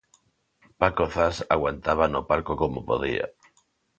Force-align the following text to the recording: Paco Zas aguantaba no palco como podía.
Paco 0.83 1.05
Zas 1.15 1.35
aguantaba 1.55 2.05
no 2.07 2.21
palco 2.29 2.53
como 2.61 2.83
podía. 2.89 3.25